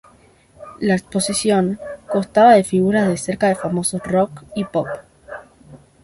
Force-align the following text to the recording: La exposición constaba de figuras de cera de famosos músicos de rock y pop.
La 0.79 0.95
exposición 0.95 1.79
constaba 2.11 2.53
de 2.55 2.63
figuras 2.63 3.07
de 3.07 3.17
cera 3.23 3.49
de 3.49 3.55
famosos 3.55 4.01
músicos 4.01 4.11
de 4.11 4.17
rock 4.17 4.43
y 4.55 4.63
pop. 4.63 4.87